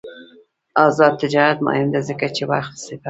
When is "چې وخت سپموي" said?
2.35-2.97